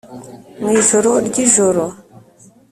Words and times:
mwijoro 0.61 1.09
ryijoro. 1.27 1.85